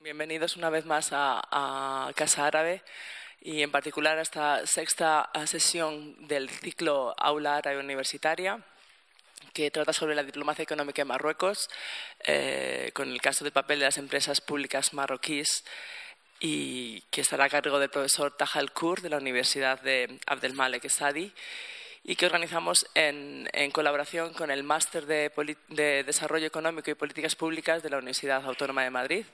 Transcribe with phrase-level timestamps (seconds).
[0.00, 2.84] Bienvenidos una vez más a, Casa Árabe
[3.40, 8.62] y en particular a esta sexta sesión del ciclo Aula Árabe Universitaria
[9.52, 11.68] que trata sobre la diplomacia económica en Marruecos,
[12.20, 15.64] eh, con el caso del papel de las empresas públicas marroquíes
[16.38, 21.32] y que estará a cargo del profesor Tahal Kur de la Universidad de Abdelmalek Sadi
[22.08, 25.30] y que organizamos en, en colaboración con el Máster de,
[25.68, 29.26] de, Desarrollo Económico y Políticas Públicas de la Universidad Autónoma de Madrid.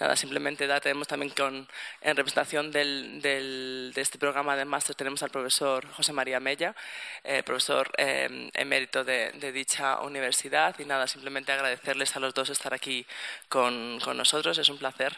[0.00, 1.68] Nada, simplemente da, tenemos también con,
[2.00, 6.74] en representación del, del, de este programa de máster tenemos al profesor José María Mella,
[7.22, 10.74] eh, profesor eh, emérito de, de, dicha universidad.
[10.80, 13.06] Y nada, simplemente agradecerles a los dos estar aquí
[13.48, 14.58] con, con nosotros.
[14.58, 15.16] Es un placer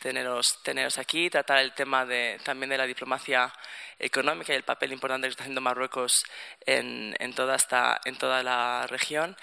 [0.00, 3.52] teneros, teneros aquí, tratar el tema de, también de la diplomacia
[3.98, 6.12] económica y el papel importante que está haciendo Marruecos
[6.66, 9.36] en, en, toda, esta, en toda la región.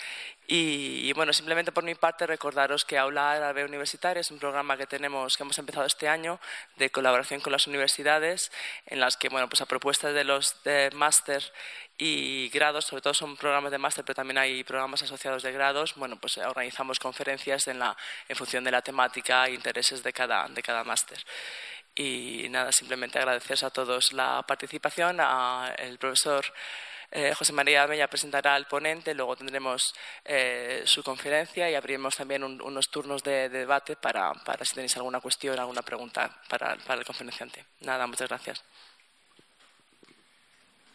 [0.48, 4.86] Y, bueno, simplemente por mi parte recordaros que Aula Árabe Universitaria es un programa que
[4.86, 6.40] tenemos, que hemos empezado este año
[6.76, 8.52] de colaboración con las universidades,
[8.86, 11.44] en las que, bueno, pues a propuestas de los de máster
[11.98, 15.96] y grados, sobre todo son programas de máster, pero también hay programas asociados de grados,
[15.96, 20.48] bueno, pues organizamos conferencias en, la, en función de la temática e intereses de cada,
[20.48, 21.18] de cada máster.
[21.96, 26.46] Y nada, simplemente agradecer a todos la participación, al profesor
[27.12, 29.94] eh, José María Bella presentará al ponente, luego tendremos
[30.26, 34.76] eh, su conferencia y abriremos también un, unos turnos de, de debate para, para, si
[34.76, 37.66] tenéis alguna cuestión, alguna pregunta para, para el conferenciante.
[37.82, 38.62] Nada, muchas gracias.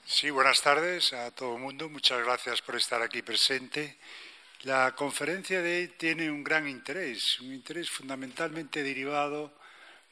[0.05, 1.89] Sí, buenas tardes a todo el mundo.
[1.89, 3.97] Muchas gracias por estar aquí presente.
[4.63, 9.60] La conferencia de hoy tiene un gran interés, un interés fundamentalmente derivado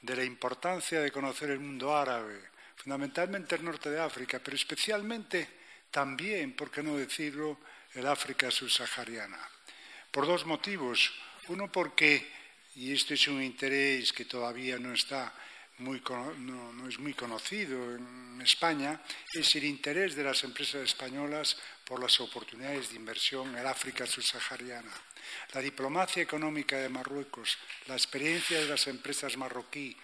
[0.01, 2.41] de la importancia de conocer el mundo árabe,
[2.77, 5.49] fundamentalmente el norte de África, pero especialmente
[5.91, 7.59] también, por qué no decirlo,
[7.95, 9.39] el África subsahariana.
[10.11, 11.13] Por dos motivos.
[11.49, 12.31] Uno, porque,
[12.77, 15.33] y esto es un interés que todavía no está
[15.79, 16.03] muy,
[16.39, 19.01] no, es muy conocido en España,
[19.33, 24.93] es el interés de las empresas españolas por las oportunidades de inversión en África subsahariana.
[25.53, 27.57] La diplomacia económica de Marruecos,
[27.87, 29.97] la experiencia de las empresas marroquí,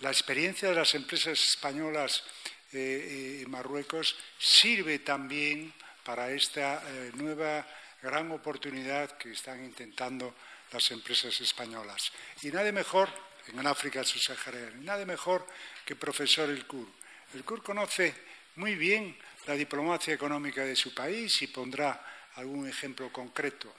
[0.00, 2.24] la experiencia de las empresas españolas
[2.72, 5.72] eh, en Marruecos sirve también
[6.04, 7.66] para esta eh, nueva
[8.02, 10.34] gran oportunidad que están intentando
[10.72, 12.10] las empresas españolas.
[12.42, 13.08] Y nada mejor
[13.46, 15.46] en África subsahariana, nada mejor
[15.84, 16.88] que profesor El Kur.
[17.34, 18.14] El Kur conoce
[18.56, 19.16] muy bien
[19.46, 23.74] la diplomacia económica de su país y pondrá algún ejemplo concreto.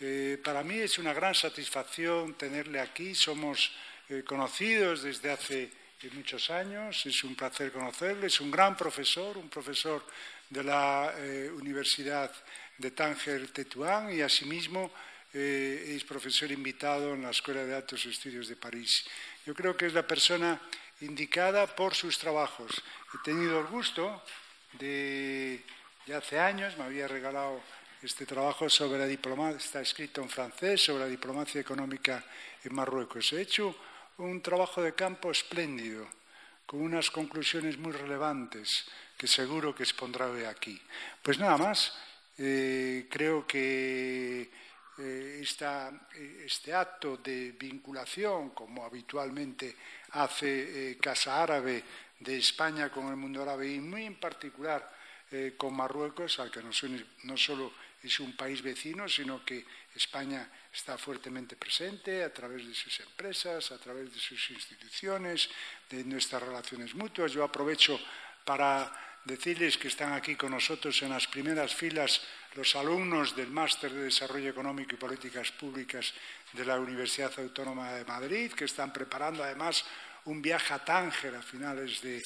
[0.00, 3.14] Eh, para mí es una gran satisfacción tenerle aquí.
[3.14, 3.72] Somos
[4.08, 5.70] eh, conocidos desde hace
[6.12, 7.04] muchos años.
[7.04, 8.28] Es un placer conocerle.
[8.28, 10.04] Es un gran profesor, un profesor
[10.48, 12.32] de la eh, Universidad
[12.78, 14.90] de Tánger Tetuán y asimismo
[15.34, 19.04] eh, es profesor invitado en la Escuela de Altos Estudios de París.
[19.44, 20.58] Yo creo que es la persona
[21.00, 22.82] indicada por sus trabajos.
[23.14, 24.22] He tenido el gusto
[24.78, 25.62] de,
[26.06, 27.60] ya hace años, me había regalado
[28.02, 32.24] este trabajo sobre la diplomacia, está escrito en francés, sobre la diplomacia económica
[32.62, 33.32] en Marruecos.
[33.32, 33.74] He hecho
[34.18, 36.06] un trabajo de campo espléndido,
[36.66, 38.84] con unas conclusiones muy relevantes
[39.16, 40.80] que seguro que expondrá hoy aquí.
[41.22, 41.96] Pues nada más,
[42.36, 44.50] eh, creo que
[44.98, 49.74] eh, esta, eh, este acto de vinculación, como habitualmente
[50.12, 51.82] hace eh, Casa Árabe
[52.20, 54.88] de España con el mundo árabe y muy en particular
[55.30, 57.72] eh, con Marruecos, al que no, son, no solo
[58.08, 59.64] es un país vecino, sino que
[59.94, 65.48] España está fuertemente presente a través de sus empresas, a través de sus instituciones,
[65.88, 67.32] de nuestras relaciones mutuas.
[67.32, 67.98] Yo aprovecho
[68.44, 72.20] para decirles que están aquí con nosotros en las primeras filas
[72.54, 76.14] los alumnos del Máster de Desarrollo Económico y Políticas Públicas
[76.52, 79.84] de la Universidad Autónoma de Madrid, que están preparando además
[80.24, 82.22] un viaje a Tánger a finales de,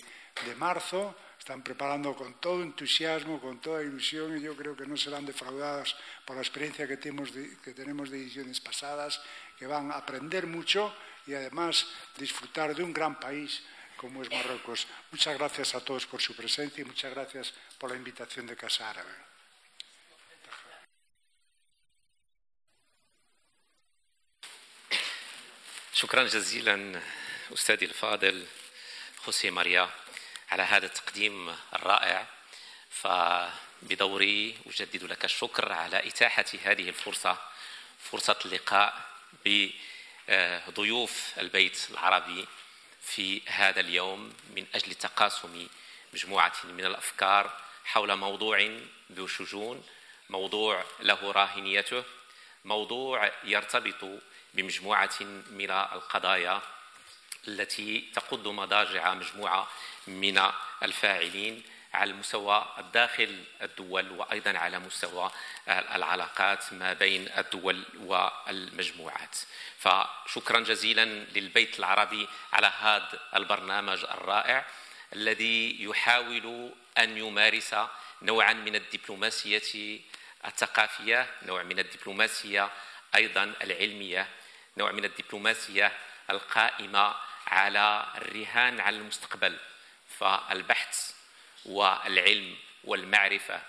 [0.46, 4.97] de marzo están preparando con todo entusiasmo, con toda ilusión, y yo creo que no
[4.97, 9.21] serán defraudadas por la experiencia que tenemos de, que tenemos de ediciones pasadas,
[9.57, 10.93] que van a aprender mucho
[11.25, 13.63] y además disfrutar de un gran país
[13.95, 14.87] como es Marruecos.
[15.11, 18.89] Muchas gracias a todos por su presencia y muchas gracias por la invitación de Casa
[18.89, 19.27] Árabe.
[25.97, 27.01] شكرا جزيلا
[27.53, 28.45] أستاذي الفاضل
[29.17, 29.89] خوسي ماريا
[30.52, 32.26] على هذا التقديم الرائع
[32.90, 37.38] فبدوري أجدد لك الشكر على إتاحة هذه الفرصة
[37.98, 39.02] فرصة اللقاء
[39.44, 42.46] بضيوف البيت العربي
[43.02, 45.68] في هذا اليوم من أجل تقاسم
[46.14, 48.70] مجموعة من الأفكار حول موضوع
[49.12, 49.84] ذو شجون
[50.30, 52.04] موضوع له راهنيته
[52.64, 54.20] موضوع يرتبط
[54.54, 55.20] بمجموعة
[55.50, 56.62] من القضايا
[57.48, 59.68] التي تقض مضاجع مجموعة
[60.06, 60.42] من
[60.82, 61.62] الفاعلين
[61.94, 65.30] على مستوى داخل الدول وأيضا على مستوى
[65.68, 69.36] العلاقات ما بين الدول والمجموعات.
[69.78, 74.66] فشكرا جزيلا للبيت العربي على هذا البرنامج الرائع
[75.12, 77.74] الذي يحاول أن يمارس
[78.22, 80.00] نوعا من الدبلوماسية
[80.46, 82.70] الثقافية نوع من الدبلوماسية
[83.14, 84.28] أيضا العلمية
[84.76, 85.92] نوع من الدبلوماسية
[86.30, 87.14] القائمة
[87.52, 89.56] على الرهان على المستقبل
[90.18, 91.12] فالبحث
[91.64, 93.62] والعلم والمعرفة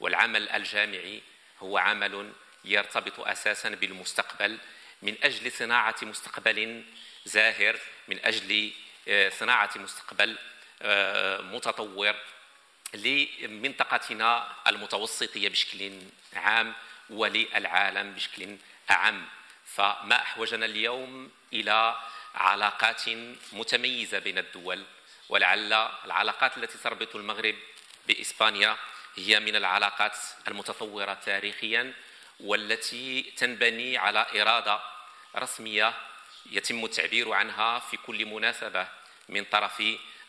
[0.00, 1.22] والعمل الجامعي
[1.60, 2.32] هو عمل
[2.64, 4.58] يرتبط أساسا بالمستقبل
[5.02, 6.84] من أجل صناعة مستقبل
[7.24, 8.72] زاهر من أجل
[9.08, 10.38] آه، صناعة مستقبل
[10.82, 12.14] آه، متطور
[12.94, 15.92] لمنطقتنا المتوسطية بشكل
[16.34, 16.74] عام
[17.10, 18.56] وللعالم بشكل
[18.90, 19.26] اعم
[19.64, 21.96] فما أحوجنا اليوم إلى
[22.38, 23.02] علاقات
[23.52, 24.84] متميزة بين الدول
[25.28, 25.72] ولعل
[26.04, 27.54] العلاقات التي تربط المغرب
[28.06, 28.76] بإسبانيا
[29.16, 30.16] هي من العلاقات
[30.48, 31.94] المتطورة تاريخيا
[32.40, 34.80] والتي تنبني على إرادة
[35.36, 35.94] رسمية
[36.50, 38.88] يتم التعبير عنها في كل مناسبة
[39.28, 39.82] من طرف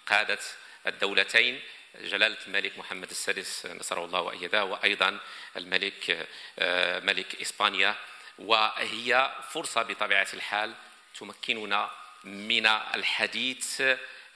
[0.08, 0.40] قادة
[0.88, 1.62] الدولتين
[1.96, 5.20] جلالة الملك محمد السادس نصره الله وأيده وأيضا
[5.58, 6.28] الملك
[6.60, 7.96] آه، ملك إسبانيا
[8.40, 10.74] وهي فرصة بطبيعة الحال
[11.16, 11.92] تمكننا
[12.24, 13.82] من الحديث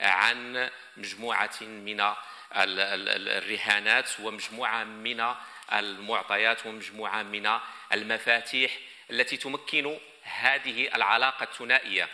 [0.00, 2.14] عن مجموعة من
[2.52, 5.34] الرهانات ومجموعة من
[5.72, 7.58] المعطيات ومجموعة من
[7.92, 8.78] المفاتيح
[9.10, 12.08] التي تمكن هذه العلاقة الثنائية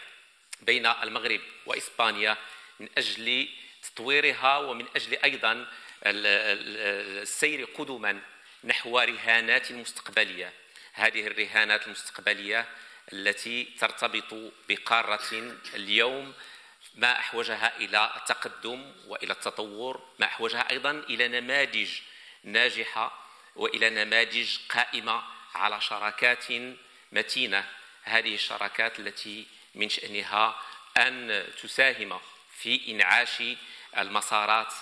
[0.63, 2.37] بين المغرب وإسبانيا
[2.81, 3.49] من أجل
[3.83, 5.67] تطويرها ومن أجل أيضا
[6.07, 8.21] السير قدما
[8.65, 10.53] نحو رهانات مستقبلية.
[10.93, 12.67] هذه الرهانات المستقبلية
[13.13, 16.35] التي ترتبط بقارة اليوم
[16.95, 21.91] ما أحوجها إلى التقدم وإلى التطور ما أحوجها أيضا إلى نماذج
[22.45, 23.27] ناجحة
[23.57, 25.23] وإلى نماذج قائمة
[25.55, 26.45] على شراكات
[27.13, 27.65] متينة.
[28.03, 30.63] هذه الشراكات التي من شأنها
[30.97, 32.21] أن تساهم
[32.57, 33.43] في إنعاش
[33.99, 34.73] المسارات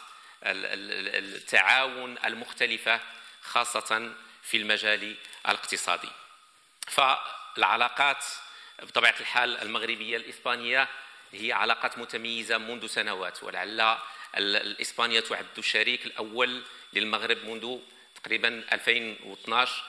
[0.43, 3.01] التعاون المختلفة
[3.43, 5.17] خاصة في المجال
[5.49, 6.09] الاقتصادي.
[7.59, 8.25] فالعلاقات
[8.83, 10.89] بطبيعة الحال المغربية الإسبانية
[11.33, 13.99] هي علاقات متميزة منذ سنوات ولعل
[14.81, 16.63] إسبانيا تعد الشريك الأول
[16.93, 17.79] للمغرب منذ
[18.23, 19.85] تقريبا 2012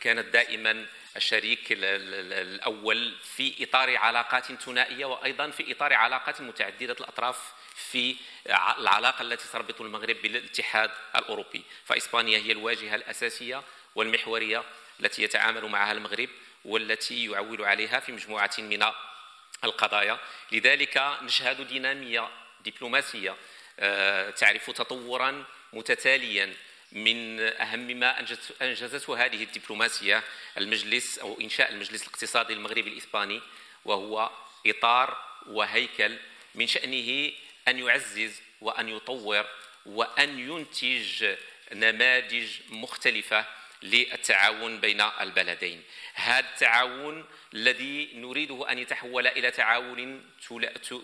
[0.00, 0.86] كانت دائما
[1.16, 8.16] الشريك الأول في إطار علاقات ثنائية وأيضا في إطار علاقات متعددة الأطراف في
[8.78, 11.62] العلاقة التي تربط المغرب بالاتحاد الأوروبي.
[11.84, 13.62] فإسبانيا هي الواجهة الأساسية
[13.94, 14.64] والمحورية
[15.00, 16.28] التي يتعامل معها المغرب.
[16.64, 18.86] والتي يعول عليها في مجموعة من
[19.64, 20.18] القضايا.
[20.52, 22.28] لذلك نشهد دينامية
[22.64, 23.36] دبلوماسية
[23.80, 26.54] آه، تعرف تطورا متتاليا
[26.92, 28.24] من أهم ما
[28.62, 30.22] أنجزته هذه الدبلوماسية
[30.58, 33.40] المجلس أو إنشاء المجلس الاقتصادي المغربي الإسباني
[33.84, 34.30] وهو
[34.66, 36.16] إطار وهيكل
[36.54, 37.32] من شأنه
[37.68, 39.46] أن يعزز وأن يطور
[39.86, 41.34] وأن ينتج
[41.72, 43.46] نماذج مختلفة
[43.82, 45.82] للتعاون بين البلدين.
[46.14, 47.24] هذا التعاون
[47.54, 50.30] الذي نريده أن يتحول إلى تعاون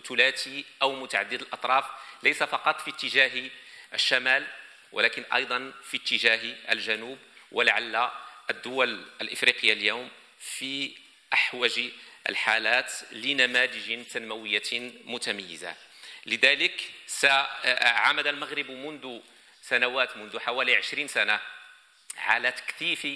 [0.09, 1.85] ثلاثي أو متعدد الأطراف
[2.23, 3.51] ليس فقط في اتجاه
[3.95, 4.47] الشمال
[4.93, 7.19] ولكن أيضا في اتجاه الجنوب
[7.53, 8.11] ولعل
[8.51, 10.97] الدول الإفريقية اليوم في
[11.33, 11.81] أحوج
[12.29, 15.75] الحالات لنماذج تنموية متميزة.
[16.27, 16.91] لذلك
[17.81, 19.21] عمد المغرب منذ
[19.63, 21.41] سنوات منذ حوالي عشرين سنة
[22.19, 23.07] على تكثيف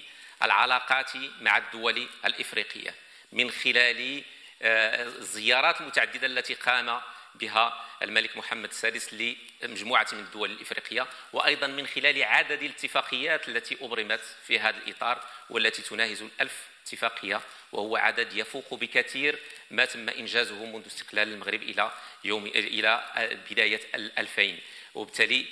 [0.42, 2.94] العلاقات مع الدول الإفريقية
[3.32, 4.22] من خلال
[4.62, 7.00] الزيارات آه، المتعددة التي قام
[7.34, 14.20] بها الملك محمد السادس لمجموعة من الدول الإفريقية وأيضا من خلال عدد الاتفاقيات التي أبرمت
[14.46, 17.40] في هذا الإطار والتي تناهز الألف اتفاقية
[17.72, 19.38] وهو عدد يفوق بكثير
[19.70, 21.92] ما تم إنجازه منذ استقلال المغرب إلى
[22.24, 23.04] يوم إلى
[23.50, 24.58] بداية الألفين.
[24.94, 25.46] وبالتالي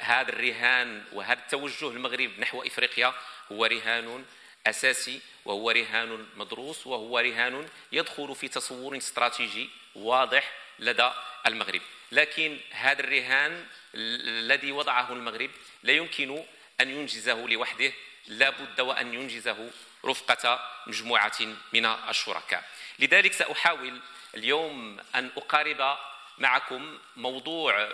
[0.00, 3.14] هذا الرهان وهذا التوجه المغرب نحو إفريقيا
[3.52, 4.24] هو رهان
[4.66, 11.10] أساسي وهو رهان مدروس وهو رهان يدخل في تصور استراتيجي واضح لدى
[11.46, 11.80] المغرب.
[12.12, 15.50] لكن هذا الرهان الذي وضعه المغرب
[15.82, 16.44] لا يمكن
[16.80, 17.92] أن ينجزه لوحده
[18.26, 19.70] لا بد وأن ينجزه
[20.04, 21.38] رفقة مجموعة
[21.72, 22.64] من الشركاء.
[22.98, 24.00] لذلك سأحاول
[24.34, 25.98] اليوم أن أقارب
[26.38, 27.92] معكم موضوع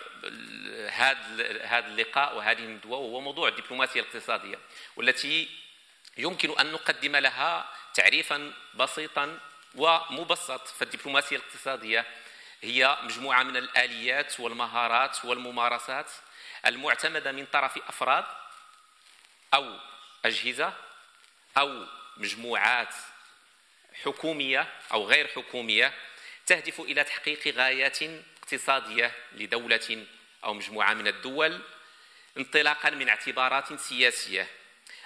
[0.89, 4.59] هذا هذا اللقاء وهذه الندوة وهو موضوع الدبلوماسية الاقتصادية
[4.97, 5.49] والتي
[6.19, 9.39] يمكن أن نقدم لها تعريفا بسيطا
[9.75, 10.69] ومبسط.
[10.69, 12.07] فالدبلوماسية الاقتصادية
[12.63, 16.11] هي مجموعة من الآليات والمهارات والممارسات
[16.67, 18.25] المعتمدة من طرف أفراد
[19.55, 19.79] أو
[20.25, 20.73] أجهزة
[21.59, 22.95] أو مجموعات
[24.05, 25.95] حكومية أو غير حكومية
[26.47, 27.99] تهدف إلى تحقيق غايات
[28.53, 30.07] اقتصادية لدولة
[30.45, 31.61] أو مجموعة من الدول
[32.39, 34.49] انطلاقا من اعتبارات سياسية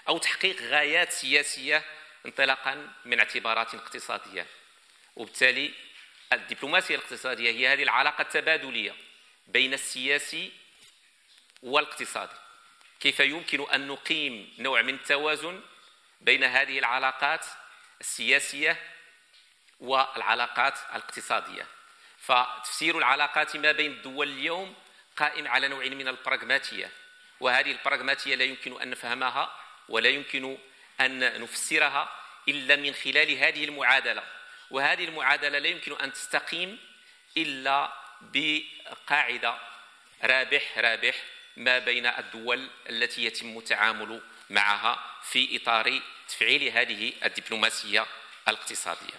[0.09, 1.85] أو تحقيق غايات سياسية
[2.27, 4.47] انطلاقا من اعتبارات اقتصادية.
[5.17, 5.75] وبالتالي
[6.33, 8.95] الدبلوماسية الاقتصادية هي هذه العلاقة التبادلية
[9.47, 10.53] بين السياسي
[11.63, 12.37] والاقتصادي.
[13.01, 15.61] كيف يمكن أن نقيم نوع من التوازن
[16.21, 17.47] بين هذه العلاقات
[18.01, 18.77] السياسية
[19.81, 21.76] والعلاقات الاقتصادية؟
[22.27, 24.75] فتفسير العلاقات ما بين الدول اليوم
[25.17, 26.91] قائم على نوع من البراغماتية
[27.41, 30.59] وهذه البراغماتية لا يمكن أن نفهمها ولا يمكن
[31.01, 32.13] أن نفسرها
[32.49, 34.23] إلا من خلال هذه المعادلة
[34.71, 36.79] وهذه المعادلة لا يمكن أن تستقيم
[37.37, 39.59] إلا بقاعدة
[40.25, 41.15] رابح رابح
[41.57, 48.07] ما بين الدول التي يتم التعامل معها في إطار تفعيل هذه الدبلوماسية
[48.49, 49.15] الاقتصادية.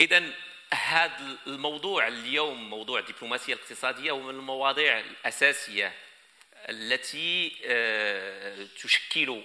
[0.00, 0.32] اذا
[0.72, 5.92] هذا الموضوع اليوم موضوع الدبلوماسية الاقتصادية هو من المواضيع الأساسية
[6.68, 9.42] التي آه، تشكل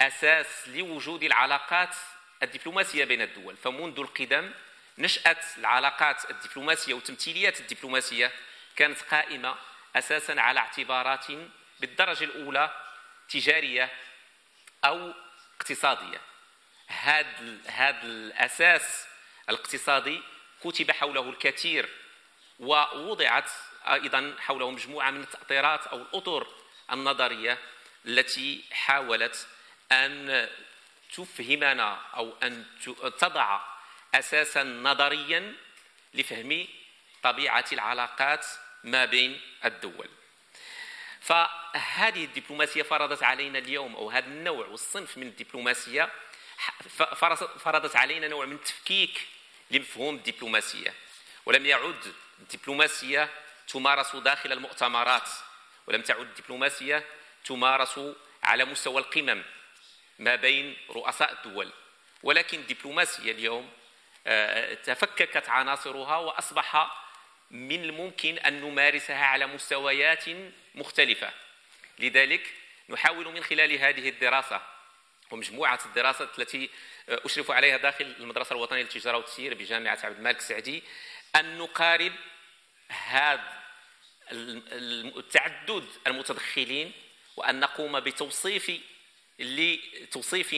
[0.00, 1.96] أساس لوجود العلاقات
[2.42, 3.56] الدبلوماسية بين الدول.
[3.56, 4.50] فمنذ القدم
[4.98, 8.32] نشأت العلاقات الدبلوماسية وتمثيليات الدبلوماسية
[8.76, 9.56] كانت قائمة
[9.96, 11.26] أساسا على اعتبارات
[11.80, 12.70] بالدرجة الأولى
[13.28, 13.90] تجارية
[14.84, 15.12] أو
[15.56, 16.20] اقتصادية.
[17.66, 19.06] هذا الأساس
[19.48, 20.22] الاقتصادي
[20.64, 21.88] كتب حوله الكثير
[22.58, 23.50] ووضعت
[23.86, 26.46] أيضا حوله مجموعة من التأطيرات أو الأطر
[26.92, 27.58] النظرية
[28.06, 29.48] التي حاولت
[29.92, 30.48] أن
[31.16, 32.66] تفهمنا أو أن
[33.18, 33.60] تضع
[34.14, 35.54] أساسا نظريا
[36.14, 36.66] لفهم
[37.22, 38.46] طبيعة العلاقات
[38.84, 40.08] ما بين الدول.
[41.20, 46.12] فهذه الدبلوماسية فرضت علينا اليوم أو هذا النوع والصنف من الدبلوماسية
[47.58, 49.26] فرضت علينا نوع من التفكيك
[49.70, 50.94] لمفهوم الدبلوماسية.
[51.46, 53.30] ولم يعد الدبلوماسية
[53.68, 55.28] تمارس داخل المؤتمرات
[55.86, 57.04] ولم تعد الدبلوماسية
[57.44, 58.00] تمارس
[58.42, 59.42] على مستوى القمم
[60.18, 61.72] ما بين رؤساء الدول.
[62.22, 63.70] ولكن الدبلوماسية اليوم
[64.26, 66.90] آه، تفككت عناصرها وأصبح
[67.50, 70.24] من الممكن أن نمارسها على مستويات
[70.74, 71.32] مختلفة.
[71.98, 72.52] لذلك
[72.88, 74.73] نحاول من خلال هذه الدراسة
[75.30, 76.70] ومجموعة الدراسات التي
[77.08, 80.82] آه، أشرف عليها داخل المدرسة الوطنية للتجارة والتسيير بجامعة عبد الملك السعدي
[81.36, 82.12] أن نقارب
[82.88, 83.64] هذا
[84.32, 86.92] التعدد المتدخلين
[87.36, 88.72] وأن نقوم بتوصيف
[89.38, 90.54] لتوصيف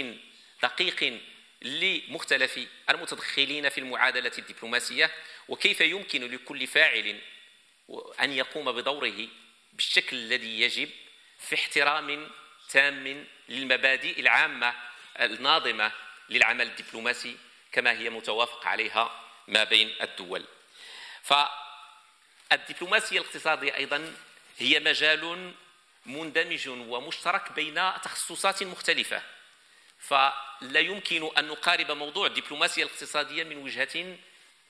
[0.62, 1.20] دقيق
[1.62, 5.10] لمختلف المتدخلين في المعادلة الدبلوماسية
[5.48, 7.20] وكيف يمكن لكل فاعل
[8.20, 9.28] أن يقوم بدوره
[9.72, 10.90] بالشكل الذي يجب
[11.38, 12.30] في احترام
[12.70, 14.74] تام للمبادئ العامة
[15.20, 15.92] الناظمة
[16.28, 17.36] للعمل الدبلوماسي
[17.72, 20.44] كما هي متوافق عليها ما بين الدول.
[22.50, 24.14] فالدبلوماسية الاقتصادية أيضا
[24.58, 25.54] هي مجال
[26.06, 29.22] مندمج ومشترك بين تخصصات مختلفة.
[29.98, 34.16] فلا يمكن أن نقارب موضوع الدبلوماسية الاقتصادية من وجهة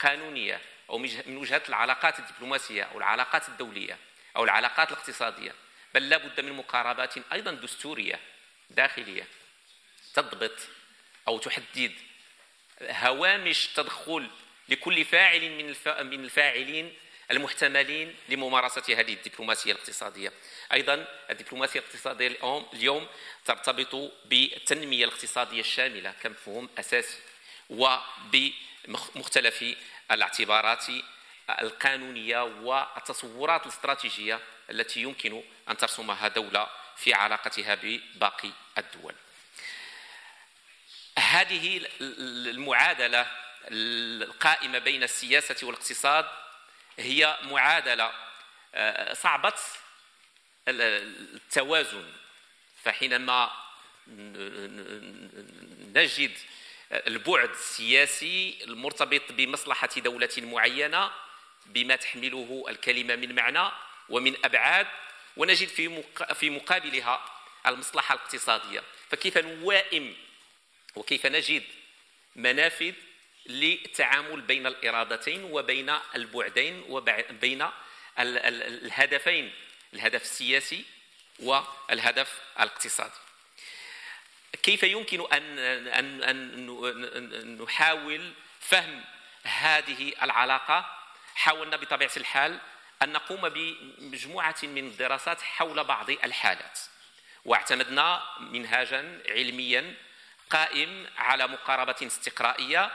[0.01, 0.61] قانونية
[0.91, 3.99] أو من وجهة العلاقات الدبلوماسية أو العلاقات الدولية
[4.37, 5.55] أو العلاقات الاقتصادية.
[5.97, 8.21] بل لا بد من مقاربات أيضا دستورية
[8.71, 9.27] داخلية
[10.15, 10.59] تضبط
[11.29, 11.93] أو تحدد
[12.83, 14.31] هوامش تدخل
[14.69, 15.75] لكل فاعل من
[16.11, 16.95] من الفاعلين
[17.31, 20.33] المحتملين لممارسة هذه الدبلوماسية الاقتصادية.
[20.73, 22.37] أيضا الدبلوماسية الاقتصادية
[22.73, 23.07] اليوم
[23.45, 27.19] ترتبط بالتنمية الاقتصادية الشاملة كمفهوم أساسي
[27.71, 29.65] وبمختلف
[30.11, 30.87] الاعتبارات
[31.51, 39.15] القانونية والتصورات الاستراتيجية التي يمكن أن ترسمها دولة في علاقتها بباقي الدول.
[41.19, 43.27] هذه المعادلة
[43.69, 46.27] القائمة بين السياسة والاقتصاد
[46.99, 48.13] هي معادلة
[48.75, 49.55] آه، صعبة
[50.69, 52.13] التوازن.
[52.85, 53.51] فحينما
[55.95, 56.39] نجد
[56.93, 61.11] البعد السياسي المرتبط بمصلحة دولة معينة
[61.69, 63.71] بما تحمله الكلمة من معنى
[64.09, 64.87] ومن أبعاد
[65.37, 66.03] ونجد في
[66.35, 67.25] في مقابلها
[67.67, 68.83] المصلحة الاقتصادية.
[69.11, 70.17] فكيف نوائم
[70.97, 71.63] وكيف نجد
[72.37, 72.93] منافذ
[73.47, 77.69] للتعامل بين الإرادتين وبين البعدين وبين
[78.19, 79.55] الهدفين
[79.95, 80.85] الهدف السياسي
[81.39, 83.13] والهدف الاقتصادي.
[84.63, 85.59] كيف يمكن ان
[85.89, 89.05] ان أن نحاول فهم
[89.43, 90.97] هذه العلاقة
[91.37, 92.59] حاولنا بطبيعة الحال
[93.03, 96.79] أن نقوم بمجموعة من الدراسات حول بعض الحالات
[97.45, 99.95] واعتمدنا منهاجا علميا
[100.51, 102.91] قائم على مقاربة استقرائية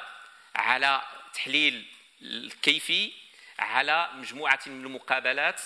[0.55, 1.01] على
[1.33, 1.85] تحليل
[2.21, 3.13] الكيفي
[3.59, 5.61] على مجموعة من المقابلات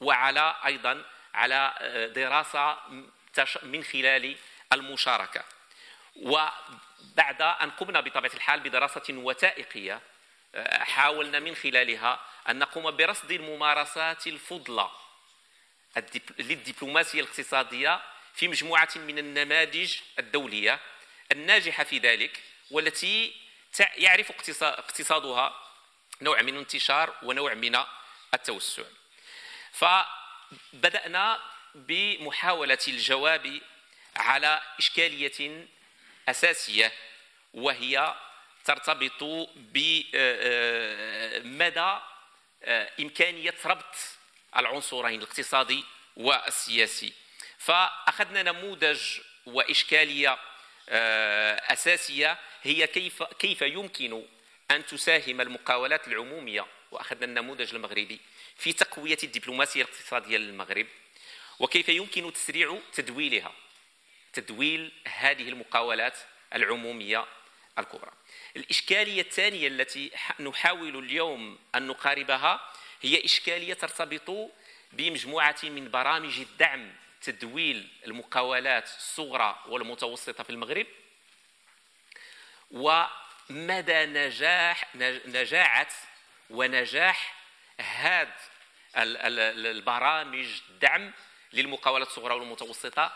[0.00, 1.74] وعلى أيضا على
[2.14, 2.78] دراسة
[3.62, 4.36] من خلال
[4.72, 5.44] المشاركة.
[6.16, 10.00] وبعد أن قمنا بطبيعة الحال بدراسة وثائقية
[10.64, 14.90] حاولنا من خلالها أن نقوم برصد الممارسات الفضلى
[16.38, 18.02] للدبلوماسية الاقتصادية
[18.34, 20.80] في مجموعة من النماذج الدولية
[21.32, 23.34] الناجحة في ذلك والتي
[23.96, 24.30] يعرف
[24.62, 25.62] اقتصادها
[26.22, 27.84] نوع من الانتشار ونوع من
[28.34, 28.82] التوسع.
[29.72, 31.40] فبدأنا
[31.74, 33.60] بمحاولة الجواب
[34.16, 35.68] على إشكالية
[36.28, 36.92] أساسية
[37.54, 38.14] وهي
[38.66, 40.30] ترتبط بمدى
[43.00, 43.94] إمكانية ربط
[44.56, 45.84] العنصرين الاقتصادي
[46.16, 47.12] والسياسي.
[47.58, 49.00] فأخذنا نموذج
[49.46, 50.38] وإشكالية
[51.72, 54.24] أساسية هي كيف كيف يمكن
[54.70, 58.20] أن تساهم المقاولات العمومية وأخذنا النموذج المغربي
[58.56, 60.86] في تقوية الدبلوماسية الاقتصادية للمغرب
[61.58, 63.52] وكيف يمكن تسريع تدويلها
[64.32, 66.18] تدويل هذه المقاولات
[66.54, 67.26] العمومية
[67.78, 68.10] الكبرى.
[68.56, 72.60] الإشكالية الثانية التي نحاول اليوم أن نقاربها
[73.02, 74.50] هي إشكالية ترتبط
[74.92, 76.92] بمجموعة من برامج الدعم
[77.22, 80.86] تدويل المقاولات الصغرى والمتوسطة في المغرب
[82.70, 84.94] ومدى نجاح
[85.26, 85.88] نجاعة
[86.50, 87.34] ونجاح
[87.80, 88.32] هذه
[88.96, 91.12] البرامج الدعم
[91.52, 93.12] للمقاولات الصغرى والمتوسطة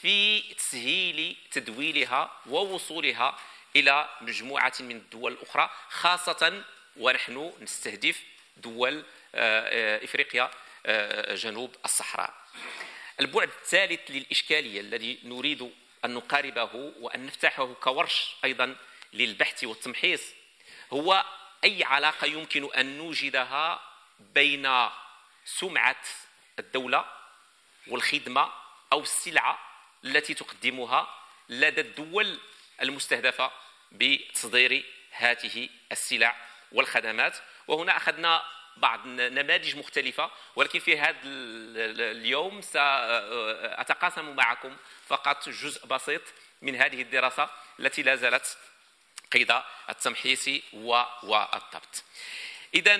[0.00, 3.38] في تسهيل تدويلها ووصولها
[3.76, 6.64] إلى مجموعة من الدول الأخرى خاصة
[6.96, 8.22] ونحن نستهدف
[8.56, 9.60] دول آه،
[9.94, 10.50] آه، إفريقيا
[10.86, 12.34] آه، جنوب الصحراء.
[13.20, 15.72] البعد الثالث للإشكالية الذي نريد
[16.04, 18.76] أن نقاربه وأن نفتحه كورش أيضا
[19.12, 20.22] للبحث والتمحيص
[20.92, 21.24] هو
[21.64, 23.80] أي علاقة يمكن أن نوجدها
[24.20, 24.88] بين
[25.44, 26.02] سمعة
[26.58, 27.04] الدولة
[27.86, 28.52] والخدمة
[28.92, 29.58] أو السلعة
[30.04, 31.14] التي تقدمها
[31.48, 32.38] لدى الدول
[32.82, 33.50] المستهدفة
[33.92, 36.36] بتصدير هذه السلع
[36.72, 37.36] والخدمات.
[37.68, 38.42] وهنا أخذنا
[38.76, 46.22] بعض نماذج مختلفة ولكن في هذا اليوم سأتقاسم معكم فقط جزء بسيط
[46.62, 48.58] من هذه الدراسة التي لا زالت
[49.32, 49.54] قيد
[49.90, 52.04] التمحيص والضبط.
[52.74, 52.96] إذا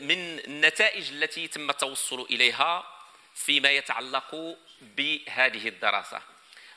[0.00, 2.92] من النتائج التي تم التوصل إليها
[3.34, 6.22] فيما يتعلق بهذه الدراسة.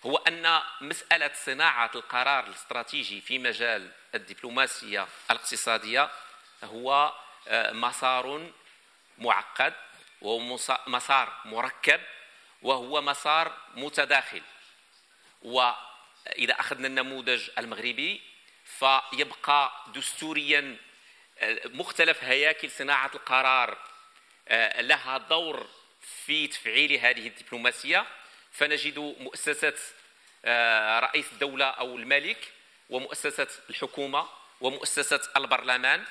[0.05, 6.09] هو أن مسألة صناعة القرار الاستراتيجي في مجال الدبلوماسية الاقتصادية
[6.63, 7.13] هو
[7.47, 8.51] آه، مسار
[9.17, 9.73] معقد
[10.21, 10.39] وهو
[10.87, 12.01] مسار مركب
[12.61, 14.41] وهو مسار متداخل.
[15.41, 18.21] وإذا أخذنا النموذج المغربي
[18.65, 20.77] فيبقى دستوريا
[21.39, 23.77] آه، مختلف هياكل صناعة القرار
[24.47, 25.67] آه، لها دور
[26.25, 28.05] في تفعيل هذه الدبلوماسية.
[28.51, 29.73] فنجد مؤسسة
[30.45, 32.51] آه، رئيس الدولة أو الملك
[32.89, 34.27] ومؤسسة الحكومة
[34.61, 36.05] ومؤسسة البرلمان.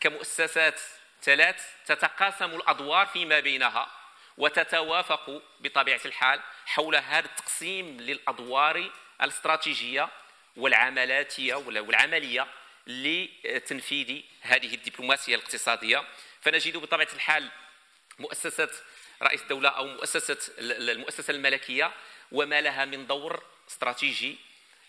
[0.00, 0.80] كمؤسسات
[1.22, 3.90] ثلاث تتقاسم الأدوار فيما بينها
[4.38, 8.90] وتتوافق بطبيعة الحال حول هذا التقسيم للأدوار
[9.22, 10.08] الاستراتيجية
[10.56, 12.46] والعملاتية والعملية
[12.86, 16.04] لتنفيذ هذه الدبلوماسية الاقتصادية.
[16.40, 17.48] فنجد بطبيعة الحال
[18.18, 18.70] مؤسسة
[19.22, 21.92] رئيس الدولة أو مؤسسة المؤسسة الملكية
[22.32, 24.36] وما لها من دور استراتيجي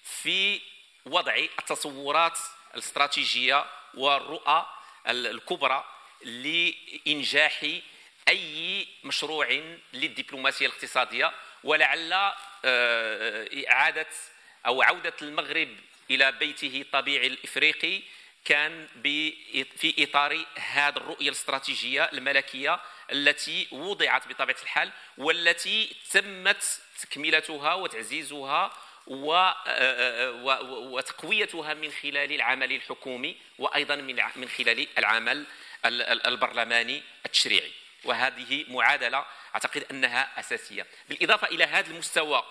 [0.03, 0.61] في
[1.05, 2.39] وضع التصورات
[2.73, 4.65] الاستراتيجية والرؤى
[5.07, 5.85] الكبرى
[6.21, 7.65] لإنجاح
[8.27, 9.61] أي مشروع
[9.93, 11.31] للدبلوماسية الاقتصادية
[11.63, 12.13] ولعل
[12.65, 14.07] آه، إعادة
[14.65, 15.77] أو عودة المغرب
[16.11, 18.01] إلى بيته الطبيعي الإفريقي
[18.45, 18.87] كان
[19.77, 22.79] في إطار هذه الرؤية الاستراتيجية الملكية
[23.11, 28.73] التي وضعت بطبيعة الحال والتي تمت تكملتها وتعزيزها
[30.67, 33.95] وتقويتها من خلال العمل الحكومي وأيضا
[34.35, 35.45] من خلال العمل
[35.85, 37.71] البرلماني التشريعي.
[38.03, 40.85] وهذه معادلة أعتقد أنها أساسية.
[41.09, 42.43] بالإضافة إلى هذا المستوى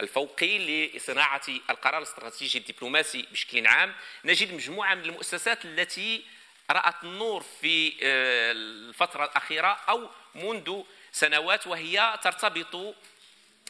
[0.00, 0.58] الفوقي
[0.96, 6.24] لصناعة القرار الاستراتيجي الدبلوماسي بشكل عام نجد مجموعة من المؤسسات التي
[6.70, 12.94] رأت النور في آه، الفترة الأخيرة أو منذ سنوات وهي ترتبط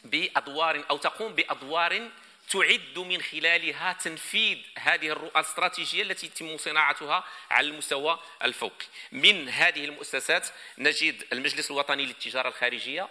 [0.05, 2.11] بأدوار أو تقوم بأدوار
[2.51, 9.85] تعد من خلالها تنفيذ هذه الرؤى الاستراتيجية التي يتم صناعتها على المستوى الفوقي من هذه
[9.85, 13.09] المؤسسات نجد المجلس الوطني للتجارة الخارجية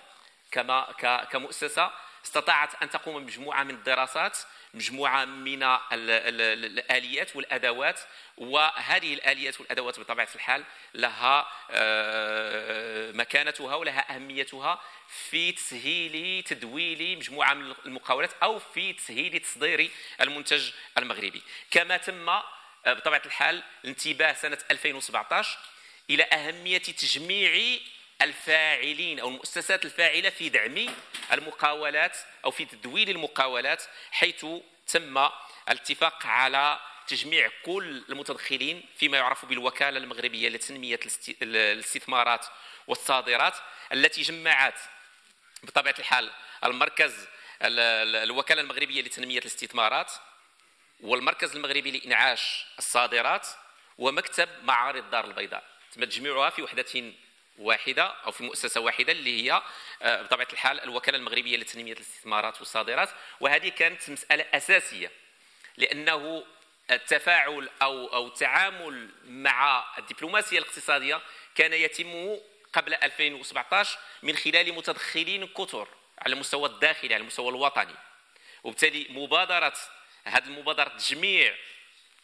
[0.51, 0.93] كما
[1.31, 1.91] كمؤسسة
[2.25, 4.37] استطاعت أن تقوم بمجموعة من الدراسات
[4.73, 7.99] مجموعة من الآليات والأدوات
[8.38, 14.81] وهذه الآليات والأدوات بطبيعة الحال لها آه، مكانتها ولها أهميتها
[15.29, 21.41] في تسهيل تدويل مجموعة من المقاولات أو في تسهيل تصدير المنتج المغربي.
[21.71, 22.43] كما تم آه،
[22.86, 25.57] بطبيعة الحال الانتباه سنة 2017
[26.09, 27.77] إلى أهمية تجميع
[28.21, 30.89] الفاعلين أو المؤسسات الفاعلة في دعم
[31.32, 34.45] المقاولات أو في تدوير المقاولات حيث
[34.88, 35.30] تم
[35.69, 40.99] الاتفاق على تجميع كل المتدخلين فيما يعرف بالوكالة المغربية لتنمية
[41.41, 42.45] الاستثمارات
[42.88, 43.58] والصادرات
[43.93, 44.80] التي جمعت
[45.63, 46.32] بطبيعة الحال
[46.63, 47.28] المركز
[47.62, 50.12] الوكالة المغربية لتنمية الاستثمارات
[50.99, 53.47] والمركز المغربي لإنعاش الصادرات
[53.97, 55.63] ومكتب معارض الدار البيضاء.
[55.91, 57.13] تم تجميعها في وحدة
[57.57, 59.61] واحدة أو في مؤسسة واحدة اللي هي
[60.01, 63.09] آه، بطبيعة الحال الوكالة المغربية لتنمية الاستثمارات والصادرات.
[63.39, 65.11] وهذه كانت مسألة أساسية
[65.77, 66.45] لأنه
[66.91, 71.21] التفاعل أو أو التعامل مع الدبلوماسية الاقتصادية
[71.55, 72.37] كان يتم
[72.73, 75.87] قبل 2017 من خلال متدخلين كثر
[76.19, 77.95] على المستوى الداخلي على المستوى الوطني.
[78.63, 79.73] وبالتالي مبادرة
[80.23, 81.55] هذه المبادره تجميع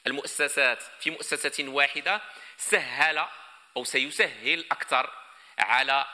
[0.07, 2.21] المؤسسات في مؤسسة واحدة
[2.57, 3.25] سهل
[3.77, 5.09] أو سيسهل أكثر
[5.59, 6.05] على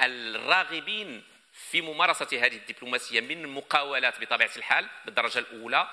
[0.00, 1.22] الراغبين
[1.52, 5.88] في ممارسة هذه الدبلوماسية من المقاولات بطبيعة الحال بالدرجة الأولى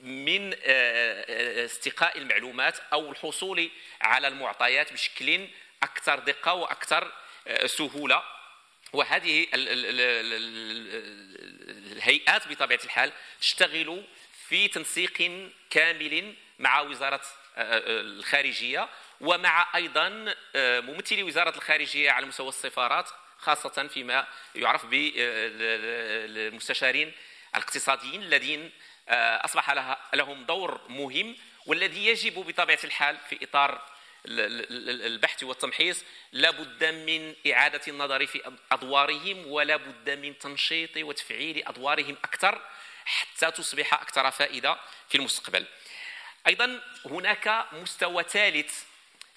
[0.00, 5.48] من آه، آه، استقاء المعلومات أو الحصول على المعطيات بشكل
[5.82, 7.12] أكثر دقة وأكثر
[7.46, 8.22] آه، سهولة.
[8.92, 9.46] وهذه
[11.92, 14.04] الهيئات بطبيعة الحال تشتغل
[14.48, 15.32] في تنسيق
[15.70, 17.20] كامل مع وزارة
[17.58, 18.88] الخارجية
[19.20, 27.12] ومع أيضا ممثلي وزارة الخارجية على مستوى السفارات خاصة فيما يعرف بالمستشارين
[27.54, 28.70] الاقتصاديين الذين
[29.08, 33.82] آه، لها لهم دور مهم والذي يجب بطبيعة الحال في إطار
[34.26, 42.16] البحث والتمحيص لا بد من إعادة النظر في أدوارهم ولا بد من تنشيط وتفعيل أدوارهم
[42.24, 42.62] أكثر
[43.04, 44.76] حتى تصبح أكثر فائدة
[45.08, 45.66] في المستقبل.
[46.48, 48.84] أيضا هناك مستوى ثالث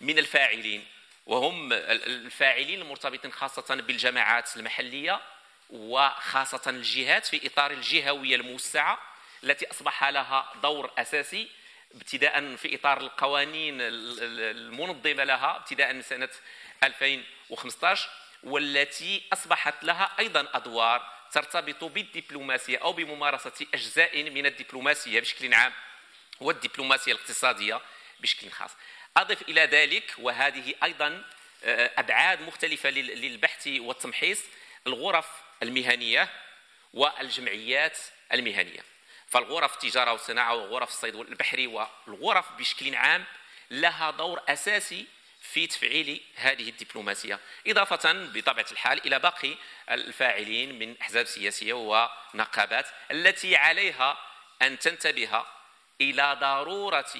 [0.01, 0.85] من الفاعلين
[1.25, 5.21] وهم الفاعلين المرتبطين خاصة بالجماعات المحلية
[5.69, 8.99] وخاصة الجهات في إطار الجهوية الموسعة
[9.43, 11.47] التي أصبح لها دور أساسي
[11.95, 16.29] ابتداء في إطار القوانين المنظمة لها ابتداء من سنة
[16.83, 18.09] 2015
[18.43, 25.73] والتي أصبحت لها أيضا أدوار ترتبط بالدبلوماسية أو بممارسة أجزاء من الدبلوماسية بشكل عام.
[26.41, 27.81] والدبلوماسية الاقتصادية
[28.19, 28.71] بشكل خاص.
[29.17, 31.23] أضف إلى ذلك وهذه أيضا
[31.63, 34.39] آه، أبعاد مختلفة للبحث والتمحيص
[34.87, 35.27] الغرف
[35.63, 36.29] المهنية
[36.93, 37.97] والجمعيات
[38.33, 38.83] المهنية.
[39.27, 43.25] فالغرف التجارة والصناعة وغرف الصيد البحري والغرف بشكل عام
[43.71, 45.05] لها دور أساسي
[45.41, 47.39] في تفعيل هذه الدبلوماسية.
[47.67, 49.55] إضافة بطبيعة الحال إلى باقي
[49.91, 54.17] الفاعلين من أحزاب سياسية ونقابات التي عليها
[54.61, 55.45] أن تنتبه
[56.01, 57.13] إلى ضرورة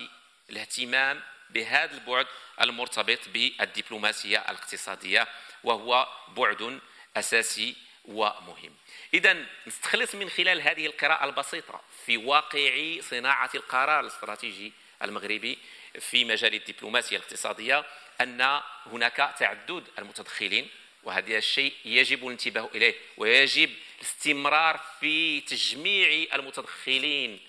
[0.50, 2.28] الاهتمام بهذا البعد
[2.62, 5.28] المرتبط بالدبلوماسية الاقتصادية
[5.63, 6.80] وهو بعد
[7.17, 8.76] أساسي ومهم.
[9.13, 15.58] اذا نستخلص من خلال هذه القراءة البسيطة في واقع صناعة القرار الاستراتيجي المغربي
[16.00, 17.86] في مجال الدبلوماسية الاقتصادية
[18.22, 20.70] أن هناك تعدد المتدخلين
[21.04, 27.39] وهذا الشيء يجب الانتباه إليه ويجب الاستمرار في تجميع المتدخلين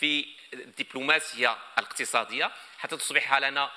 [0.00, 3.70] في الدبلوماسية الاقتصادية حتى تصبح لنا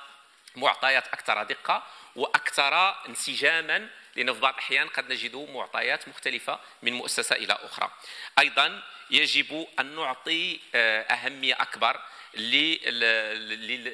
[0.56, 1.84] معطيات أكثر دقة
[2.16, 7.92] وأكثر انسجاما لأن في بعض الأحيان قد نجد معطيات مختلفة من مؤسسة إلى أخرى.
[8.40, 12.02] أيضا يجب أن نعطي آه، أهمية أكبر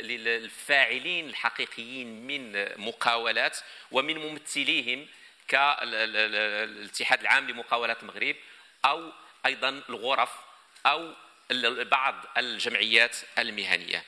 [0.04, 3.58] للفاعلين الحقيقيين من مقاولات
[3.92, 5.08] ومن ممثليهم
[5.48, 8.36] كالاتحاد العام لمقاولات المغرب
[8.86, 9.12] أو
[9.46, 10.32] أيضا الغرف
[10.86, 11.14] أو
[11.84, 14.04] بعض الجمعيات المهنية.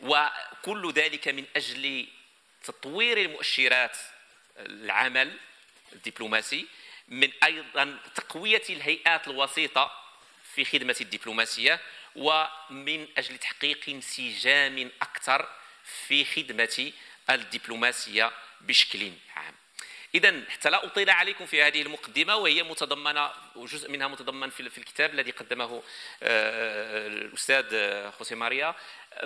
[0.00, 2.06] وكل ذلك من أجل
[2.64, 3.96] تطوير المؤشرات
[4.58, 5.38] العمل
[5.92, 6.66] الدبلوماسي
[7.08, 9.92] من أيضا تقوية الهيئات الوسيطة
[10.54, 11.80] في خدمة الدبلوماسية
[12.16, 15.48] ومن أجل تحقيق انسجام أكثر
[16.06, 16.92] في خدمة
[17.30, 19.54] الدبلوماسية بشكل عام.
[20.14, 25.10] اذا حتى لا أطيل عليكم في هذه المقدمة وهي متضمنة وجزء منها متضمن في الكتاب
[25.10, 25.82] الذي قدمه
[26.22, 28.74] آه، الأستاذ خوسي ماريا.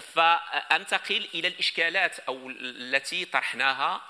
[0.01, 4.03] فانتقل إلى الإشكالات أو التي طرحناها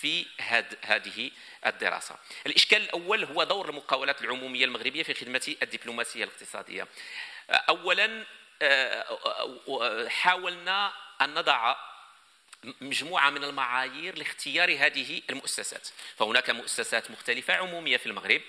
[0.00, 1.30] في هاد هذه
[1.66, 2.16] الدراسة.
[2.46, 6.86] الإشكال الأول هو دور المقاولات العمومية المغربية في خدمة الدبلوماسية الاقتصادية.
[7.50, 8.24] أولا
[10.08, 11.76] حاولنا أن نضع
[12.80, 15.88] مجموعة من المعايير لاختيار هذه المؤسسات.
[16.16, 18.42] فهناك مؤسسات مختلفة عمومية في المغرب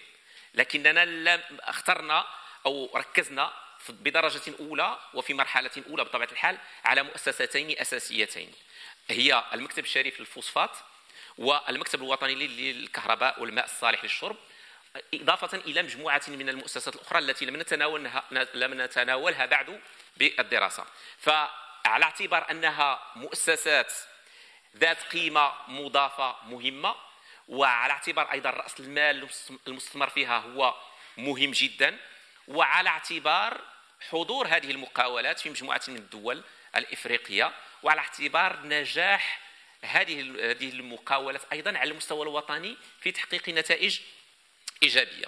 [0.53, 2.27] لكننا لم اخترنا
[2.65, 3.53] أو ركزنا
[3.89, 8.51] بدرجة أولى وفي مرحلة أولى بطبيعة الحال على مؤسستين أساسيتين.
[9.09, 10.71] هي المكتب الشريف للفوسفات
[11.37, 14.37] والمكتب الوطني للكهرباء والماء الصالح للشرب
[15.13, 18.23] إضافة إلى مجموعة من المؤسسات الأخرى التي لم نتناولها
[18.53, 19.79] لم نتناولها بعد
[20.17, 20.85] بالدراسة.
[21.83, 23.93] فعلى اعتبار أنها مؤسسات
[24.77, 26.95] ذات قيمة مضافة مهمة
[27.47, 29.29] وعلى اعتبار أيضا رأس المال
[29.67, 30.75] المستثمر فيها هو
[31.17, 31.97] مهم جدا
[32.47, 33.61] وعلى اعتبار
[34.09, 36.43] حضور هذه المقاولات في مجموعة من الدول
[36.75, 39.39] الإفريقية وعلى اعتبار نجاح
[39.83, 40.19] هذه
[40.51, 43.99] هذه المقاولات أيضا على المستوى الوطني في تحقيق نتائج
[44.83, 45.25] إيجابية.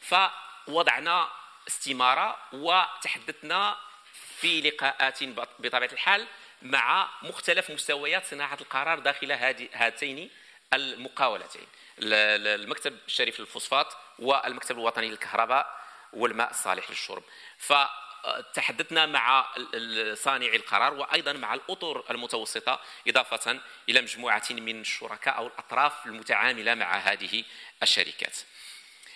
[0.00, 1.28] فوضعنا
[1.68, 3.87] استمارة وتحدثنا
[4.40, 5.24] في لقاءات
[5.58, 6.26] بطبيعة الحال
[6.62, 9.32] مع مختلف مستويات صناعة القرار داخل
[9.72, 10.30] هاتين
[10.72, 11.66] المقاولتين
[11.98, 15.80] المكتب الشريف للفوسفات والمكتب الوطني للكهرباء
[16.12, 17.22] والماء الصالح للشرب
[17.58, 17.72] ف
[18.54, 19.46] تحدثنا مع
[20.14, 26.96] صانعي القرار وأيضا مع الأطر المتوسطة إضافة إلى مجموعة من الشركاء أو الأطراف المتعاملة مع
[26.96, 27.44] هذه
[27.82, 28.36] الشركات.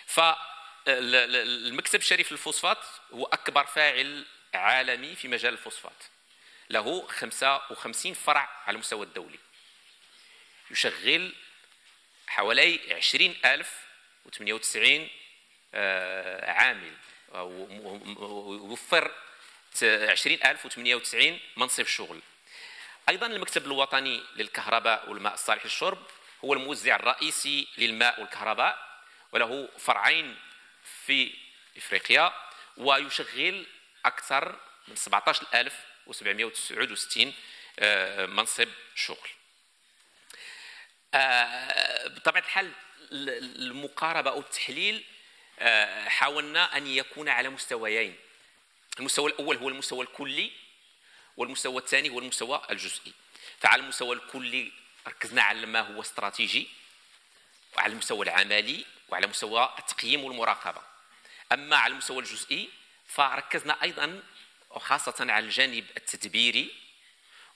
[0.06, 2.78] فالمكتب الشريف للفوسفات
[3.14, 6.02] هو أكبر فاعل عالمي في مجال الفوسفات.
[6.70, 9.38] له 55 فرع على المستوى الدولي.
[10.70, 11.34] يشغل
[12.26, 15.08] حوالي 20098
[15.74, 16.92] آه، عامل
[17.34, 19.10] ووفر
[19.82, 22.20] 20098 منصب شغل
[23.08, 26.06] أيضا المكتب الوطني للكهرباء والماء الصالح للشرب
[26.44, 30.36] هو الموزع الرئيسي للماء والكهرباء وله فرعين
[31.06, 31.34] في
[31.76, 32.32] إفريقيا
[32.76, 33.66] ويشغل
[34.04, 37.34] أكثر من 17769
[37.78, 39.28] آه، منصب شغل.
[41.14, 42.72] آه، بطبيعة الحال
[43.12, 45.04] المقاربة أو التحليل
[45.58, 48.16] آه، حاولنا أن يكون على مستويين.
[48.98, 50.52] المستوى الأول هو المستوى الكلي
[51.36, 53.12] والمستوى الثاني هو المستوى الجزئي.
[53.60, 54.72] فعلى المستوى الكلي
[55.08, 56.68] ركزنا على ما هو استراتيجي
[57.76, 60.82] وعلى المستوى العملي وعلى مستوى التقييم والمراقبة.
[61.52, 62.70] أما على المستوى الجزئي
[63.14, 64.22] فركزنا أيضا
[64.70, 66.74] وخاصة على الجانب التدبيري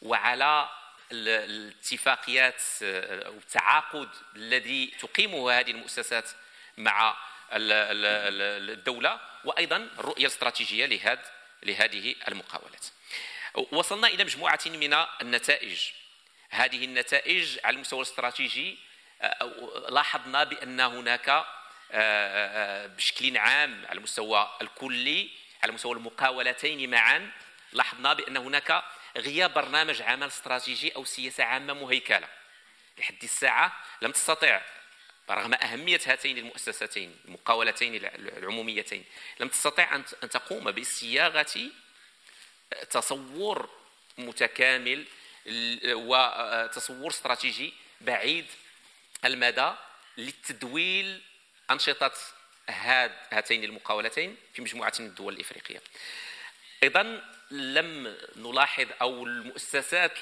[0.03, 0.69] وعلى
[1.13, 6.31] الاتفاقيات آه، والتعاقد الذي تقيمه هذه المؤسسات
[6.77, 7.17] مع
[7.53, 11.23] الدولة وأيضا الرؤية الاستراتيجية لهذه
[11.63, 12.87] لهذه المقاولات.
[13.73, 15.91] وصلنا إلى مجموعة من النتائج.
[16.51, 18.79] هذه النتائج على المستوى الاستراتيجي
[19.21, 21.45] آه، لاحظنا بأن هناك
[21.93, 25.31] آه، بشكل عام على المستوى الكلي
[25.67, 27.31] على مستوى المقاولتين معا
[27.73, 28.85] لاحظنا بأن هناك
[29.17, 32.29] غياب برنامج عمل استراتيجي أو سياسة عامة مهيكلة.
[32.99, 34.63] لحد الساعة لم تستطع
[35.31, 39.05] رغم أهمية هاتين المؤسستين المقاولتين العموميتين
[39.41, 41.71] لم تستطع أن تقوم بصياغة
[42.91, 43.71] تصور
[44.19, 45.07] متكامل
[45.85, 48.47] وتصور استراتيجي بعيد
[49.25, 49.73] المدى
[50.17, 51.23] لتدويل
[51.71, 52.13] أنشطة
[52.69, 55.83] هاتين المقاولتين في مجموعة من الدول الإفريقية.
[56.83, 60.13] أيضا لم نلاحظ أو المؤسسات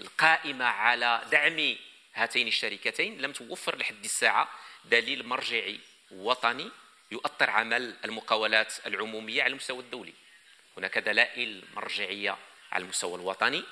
[0.00, 1.76] القائمة على دعم
[2.14, 4.48] هاتين الشركتين لم توفر لحد الساعة
[4.84, 6.70] دليل مرجعي وطني
[7.12, 10.12] يؤطر عمل المقاولات العمومية على المستوى الدولي.
[10.76, 12.38] هناك دلائل مرجعية
[12.72, 13.64] على المستوى الوطني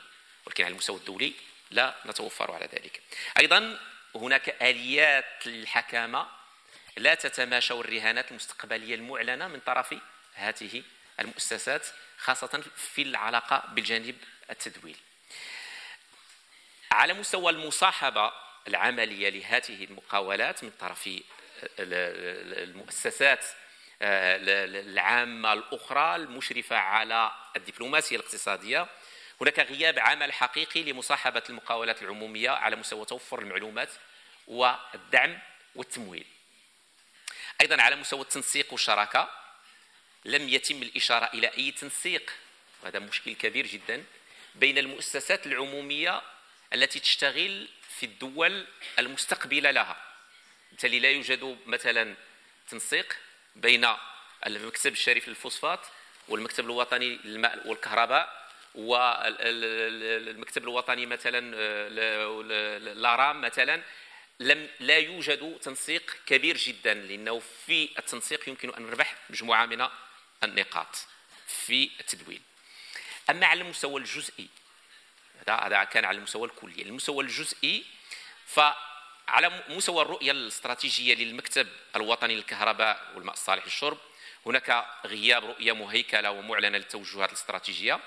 [0.46, 1.32] ولكن على المستوى الدولي
[1.70, 3.02] لا نتوفر على ذلك.
[3.38, 3.78] أيضا
[4.14, 6.37] هناك آليات للحكامة
[6.98, 9.94] لا تتماشى الرهانات المستقبلية المعلنة من طرف
[10.34, 10.82] هذه
[11.20, 11.86] المؤسسات
[12.18, 14.16] خاصة في العلاقة بالجانب
[14.50, 14.98] التدويلي
[16.92, 18.32] على مستوى المصاحبة
[18.68, 21.10] العملية لهذه المقاولات من طرف
[21.78, 23.44] المؤسسات
[24.02, 28.86] العامة الأخرى المشرفة على الدبلوماسية الاقتصادية.
[29.40, 33.88] هناك غياب عمل حقيقي لمصاحبة المقاولات العمومية على مستوى توفر المعلومات
[34.46, 35.38] والدعم
[35.74, 36.26] والتمويل.
[37.60, 39.30] أيضا على مستوى التنسيق والشراكة
[40.24, 42.32] لم يتم الإشارة إلى أي تنسيق.
[42.82, 44.04] وهذا مشكل كبير جدا
[44.54, 46.22] بين المؤسسات العمومية
[46.72, 48.66] التي تشتغل في الدول
[48.98, 49.96] المستقبلة لها.
[50.70, 52.14] بالتالي لا يوجد مثلا
[52.68, 53.16] تنسيق
[53.56, 53.88] بين
[54.46, 55.80] المكتب الشريف للفوسفات
[56.28, 61.40] والمكتب الوطني للماء والكهرباء والمكتب الوطني مثلا
[62.94, 63.82] لارام مثلا
[64.40, 69.88] لم لا يوجد تنسيق كبير جدا لأنه في التنسيق يمكن أن نربح مجموعة من
[70.42, 70.96] النقاط
[71.46, 72.42] في التدوين.
[73.30, 74.48] أما على المستوى الجزئي
[75.48, 76.82] هذا كان على المستوى الكلي.
[76.82, 77.84] المستوى الجزئي
[78.46, 83.98] فعلى مستوى الرؤية الاستراتيجية للمكتب الوطني للكهرباء والماء الصالح للشرب
[84.46, 88.00] هناك غياب رؤية مهيكلة ومعلنة للتوجهات الاستراتيجية.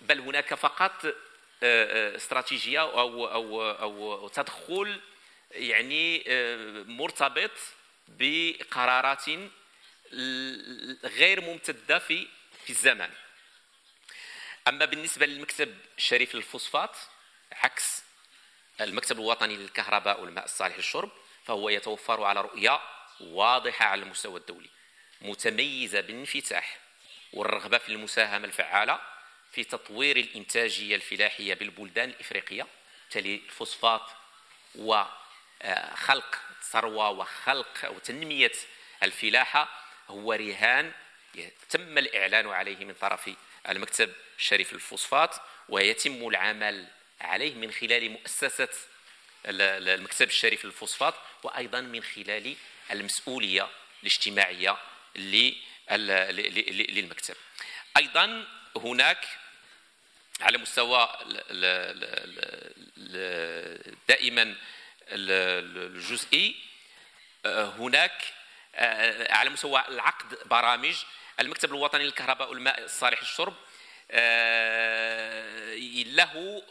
[0.00, 1.12] بل هناك فقط آه،
[1.62, 5.00] آه، استراتيجية أو أو أو تدخل
[5.50, 7.50] يعني آه، مرتبط
[8.08, 9.24] بقرارات
[11.04, 12.28] غير ممتدة في
[12.64, 13.10] في الزمن.
[14.68, 16.96] أما بالنسبة للمكتب الشريف للفوسفات
[17.52, 18.02] عكس
[18.80, 21.10] المكتب الوطني للكهرباء والماء الصالح للشرب
[21.44, 22.80] فهو يتوفر على رؤية
[23.20, 24.70] واضحة على المستوى الدولي
[25.20, 26.78] متميزة بالانفتاح
[27.32, 29.00] والرغبة في المساهمة الفعالة
[29.52, 32.66] في تطوير الإنتاجية الفلاحية بالبلدان الإفريقية
[33.02, 34.10] بالتالي الفوسفات
[35.64, 38.52] وخلق ثروة وخلق وتنميه
[39.02, 39.68] الفلاحة
[40.08, 40.92] هو رهان
[41.70, 43.30] تم الإعلان عليه من طرف
[43.68, 45.36] المكتب الشريف للفوسفات
[45.68, 46.86] ويتم العمل
[47.20, 48.68] عليه من خلال مؤسسة
[49.46, 52.56] المكتب الشريف للفوسفات وأيضا من خلال
[52.90, 53.68] المسؤولية
[54.02, 54.76] الاجتماعية
[56.88, 57.34] للمكتب.
[57.96, 59.28] أيضا هناك
[60.40, 61.08] على مستوى
[64.08, 64.54] دائما
[65.08, 66.56] الجزئي
[67.46, 68.22] هناك
[69.30, 70.96] على مستوى العقد برامج
[71.40, 73.54] المكتب الوطني للكهرباء والماء الصالح للشرب
[76.16, 76.62] له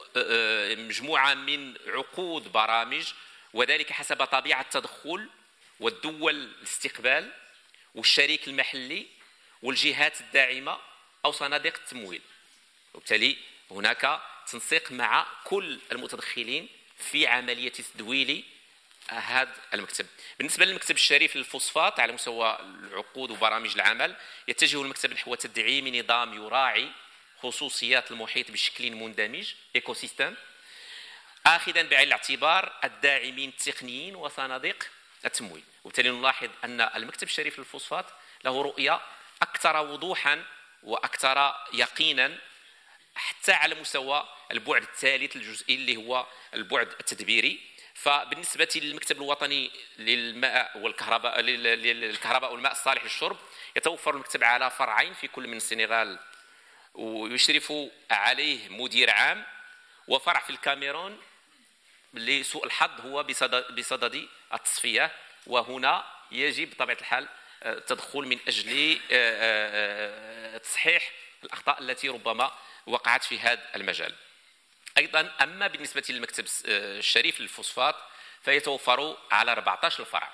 [0.88, 3.14] مجموعة من عقود برامج
[3.54, 5.30] وذلك حسب طبيعة التدخل
[5.80, 7.32] والدول الاستقبال
[7.96, 9.08] والشريك المحلي
[9.62, 10.78] والجهات الداعمة
[11.26, 12.22] أو صناديق التمويل.
[12.94, 13.38] وبالتالي
[13.72, 18.44] هناك تنسيق مع كل المتدخلين في عملية تدويل
[19.10, 20.06] هذا المكتب.
[20.38, 24.16] بالنسبة للمكتب الشريف للفوسفات على مستوى العقود وبرامج العمل
[24.48, 26.92] يتجه المكتب نحو تدعيم نظام يراعي
[27.42, 30.36] خصوصيات المحيط بشكل مندمج écosystème
[31.46, 34.88] اخذا بعين الاعتبار الداعمين التقنيين وصناديق
[35.26, 35.64] التمويل.
[35.84, 38.06] وبالتالي نلاحظ أن المكتب الشريف للفوسفات
[38.46, 39.02] له رؤية
[39.42, 40.44] أكثر وضوحا
[40.84, 42.38] وأكثر يقينا
[43.16, 47.76] حتى على مستوى البعد الثالث الجزئي اللي هو البعد التدبيري.
[47.94, 53.38] فبالنسبة للمكتب الوطني للماء والكهرباء للكهرباء والماء الصالح للشرب
[53.76, 56.20] يتوفر المكتب على فرعين في كل من السنغال.
[56.94, 57.74] ويشرف
[58.12, 59.46] عليه مدير عام
[60.08, 61.22] وفرع في الكاميرون
[62.14, 63.24] لسوء الحظ هو
[63.78, 65.12] بصدد التصفية.
[65.48, 67.28] وهنا يجب بطبيعة الحال
[67.66, 71.12] التدخل من أجل آه، آه، آه، تصحيح
[71.44, 72.52] الأخطاء التي ربما
[72.86, 74.16] وقعت في هذا المجال.
[74.98, 77.96] أيضا أما بالنسبة للمكتب الشريف للفوسفات
[78.42, 80.34] فيتوفر على 14 فرع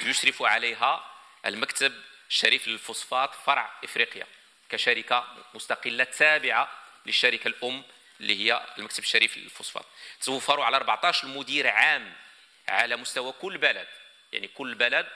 [0.00, 1.12] يشرف عليها
[1.46, 1.92] المكتب
[2.28, 4.26] الشريف للفوسفات فرع إفريقيا
[4.68, 6.70] كشركة مستقلة تابعة
[7.06, 7.84] للشركة الأم
[8.20, 9.86] اللي هي المكتب الشريف للفوسفات.
[10.20, 12.14] توفر على 14 مدير عام
[12.68, 13.88] على مستوى كل بلد.
[14.32, 15.08] يعني كل بلد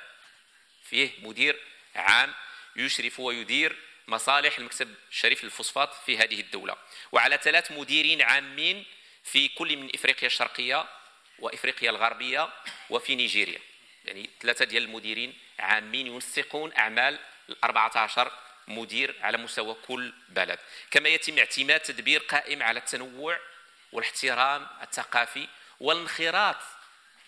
[0.84, 1.60] فيه مدير
[1.96, 2.34] عام
[2.76, 3.76] يشرف ويدير
[4.10, 6.76] مصالح المكتب الشريف للفوسفات في هذه الدولة.
[7.12, 8.84] وعلى ثلاث مديرين عامين
[9.24, 10.86] في كل من إفريقيا الشرقية
[11.38, 12.48] وإفريقيا الغربية
[12.90, 13.60] وفي نيجيريا.
[14.04, 17.18] يعني ثلاثة ديال المديرين عامين ينسقون أعمال
[17.48, 18.32] ال 14
[18.68, 20.58] مدير على مستوى كل بلد.
[20.90, 23.38] كما يتم اعتماد تدبير قائم على التنوع
[23.92, 25.48] والاحترام الثقافي
[25.80, 26.56] والانخراط.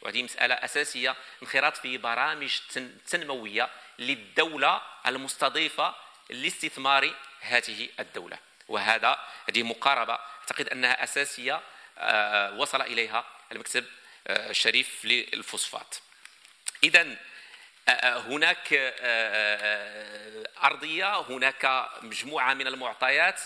[0.00, 2.58] وهذه مسألة أساسية انخراط في برامج
[3.06, 5.94] تنموية للدولة المستضيفة
[6.30, 8.38] لاستثمار هذه الدولة.
[8.68, 11.60] وهذا هذه مقاربة أعتقد أنها أساسية
[11.98, 13.84] آه، وصل إليها المكتب
[14.26, 15.96] آه، الشريف للفوسفات.
[16.84, 17.16] إذا
[17.88, 18.68] آه، هناك
[20.64, 23.40] أرضية هناك مجموعة من المعطيات.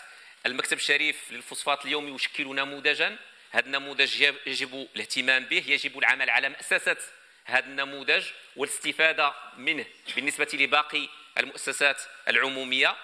[0.47, 3.17] المكتب الشريف للفوسفات اليوم يشكل نموذجا.
[3.51, 6.97] هذا النموذج يجب الاهتمام به يجب العمل على مأسسة
[7.45, 8.25] هذا النموذج
[8.57, 9.87] والاستفادة منه
[10.17, 11.09] بالنسبة لباقي
[11.39, 12.97] المؤسسات العمومية.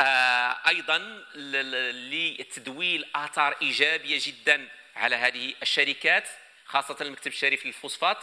[0.00, 0.98] آه، أيضا
[2.10, 6.28] لتدويل آثار إيجابية جدا على هذه الشركات
[6.66, 8.18] خاصة المكتب الشريف للفوسفات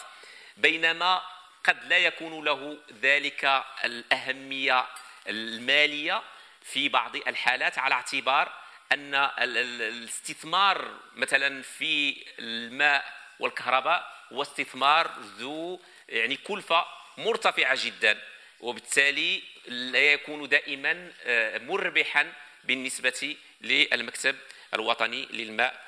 [0.58, 1.22] بينما
[1.64, 4.86] قد لا يكون له ذلك الأهمية
[5.30, 6.22] المالية
[6.62, 8.51] في بعض الحالات على اعتبار
[8.91, 16.86] أن الاستثمار مثلا في الماء والكهرباء هو استثمار ذو يعني كلفة
[17.18, 18.22] مرتفعة جدا.
[18.60, 22.34] وبالتالي لا يكون دائما آه، مربحا
[22.64, 24.36] بالنسبة للمكتب
[24.74, 25.86] الوطني للماء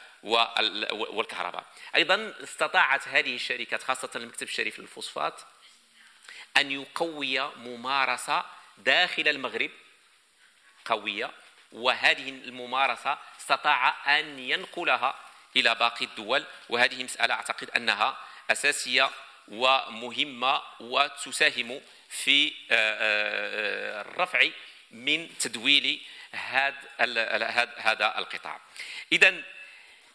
[0.92, 1.66] والكهرباء.
[1.96, 5.42] أيضا استطاعت هذه الشركات خاصة المكتب الشريف للفوسفات
[6.58, 8.46] أن يقوي ممارسة
[8.78, 9.72] داخل المغرب
[10.86, 11.32] قوية
[11.72, 15.16] وهذه الممارسة استطاع أن ينقلها
[15.56, 16.46] إلى باقي الدول.
[16.70, 18.18] وهذه مسألة أعتقد أنها
[18.52, 19.10] أساسية
[19.48, 24.50] ومهمة وتساهم في آه، آه، الرفع
[24.92, 26.02] من تدويل
[26.32, 28.62] هذا القطاع.
[29.12, 29.44] إذا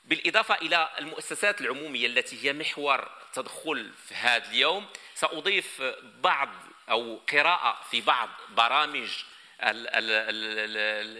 [0.05, 6.49] بالإضافة إلى المؤسسات العمومية التي هي محور تدخل في هذا اليوم سأضيف بعض
[6.90, 9.09] أو قراءة في بعض برامج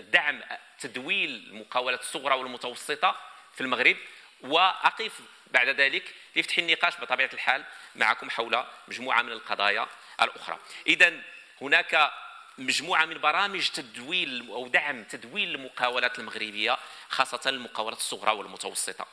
[0.01, 0.41] الدعم
[0.79, 3.17] تدويل المقاولات الصغرى والمتوسطة
[3.55, 3.97] في المغرب
[4.41, 5.21] وأقف
[5.51, 7.65] بعد ذلك لفتح النقاش بطبيعة الحال
[7.97, 9.89] معكم حول مجموعة من القضايا
[10.25, 10.59] الأخرى.
[10.87, 11.21] إذا
[11.61, 12.13] هناك
[12.59, 19.07] مجموعة من برامج تدويل أو دعم تدويل المقاولات المغربية خاصة المقاولات الصغرى والمتوسطة.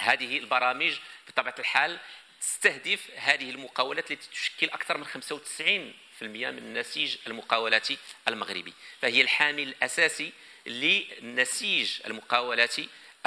[0.00, 1.98] هذه البرامج بطبيعة الحال
[2.40, 7.88] تستهدف هذه المقاولات التي تشكل أكثر من 95% من نسيج المقاولات
[8.28, 8.74] المغربي.
[9.02, 10.32] فهي الحامل الأساسي
[10.66, 12.76] لنسيج المقاولات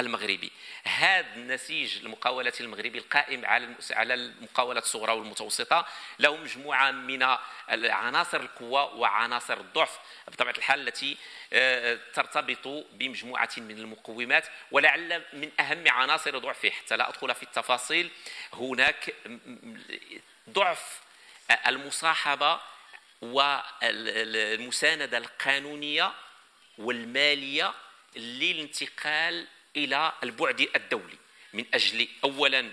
[0.02, 0.52] المغربي.
[0.84, 5.86] هذا النسيج المقاولات المغربي القائم على على المقاولات الصغرى والمتوسطة
[6.20, 7.24] له مجموعة من
[7.70, 11.18] عناصر القوة وعناصر الضعف بطبيعة الحال التي
[11.54, 16.70] آه، ترتبط بمجموعة من المقومات ولعل من أهم عناصر ضعفه.
[16.70, 18.12] حتى لا أدخل في التفاصيل
[18.54, 19.14] هناك
[20.49, 21.02] ضعف
[21.68, 22.60] المصاحبة
[23.22, 26.14] والمساندة القانونية
[26.78, 27.74] والمالية
[28.16, 31.18] للانتقال إلى البعد الدولي
[31.54, 32.72] من أجل اولا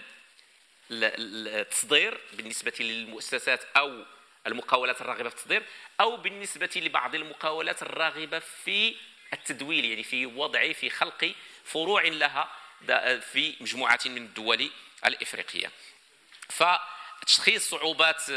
[0.91, 4.05] التصدير بالنسبة للمؤسسات أو
[4.47, 5.63] المقاولات الراغبة في التصدير
[6.01, 8.97] أو بالنسبة لبعض المقاولات الراغبة في
[9.33, 11.35] التدويل يعني في وضع في خلق
[11.65, 12.49] فروع لها
[13.21, 14.71] في مجموعه من الدول
[15.07, 15.71] الإفريقية.
[16.49, 18.31] فتشخيص صعوبات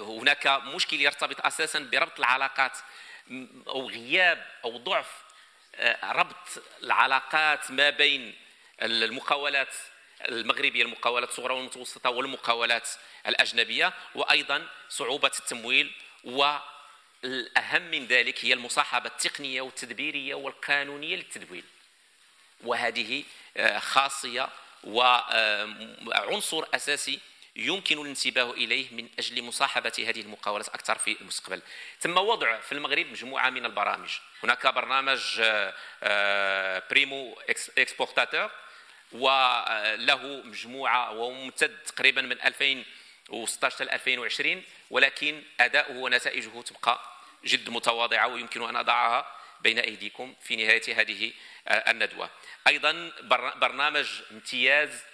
[0.00, 2.78] هناك مشكل يرتبط أساسا بربط العلاقات
[3.68, 5.27] أو غياب أو ضعف آه،
[6.04, 8.34] ربط العلاقات ما بين
[8.82, 9.74] المقاولات
[10.28, 12.88] المغربية المقاولات الصغرى والمتوسطة والمقاولات
[13.26, 15.92] الأجنبية وأيضا صعوبة التمويل
[16.24, 21.64] والأهم من ذلك هي المصاحبة التقنية والتدبيرية والقانونية للتدويل.
[22.64, 23.24] وهذه
[23.56, 24.48] آه، خاصية
[24.84, 27.20] وعنصر أساسي
[27.58, 31.62] يمكن الانتباه إليه من أجل مصاحبة هذه المقاولات أكثر في المستقبل.
[32.00, 34.10] تم وضع في المغرب مجموعة من البرامج،
[34.42, 35.42] هناك برنامج
[36.90, 37.38] primo
[37.78, 38.50] exportateur
[39.12, 47.00] وله مجموعة وهو ممتد تقريبا من 2016 إلى 2020 ولكن أداؤه ونتائجه تبقى
[47.44, 51.32] جد متواضعة ويمكن أن أضعها بين أيديكم في نهاية هذه
[51.68, 52.30] آه، الندوة.
[52.66, 53.12] أيضا
[53.56, 55.04] برنامج امتياز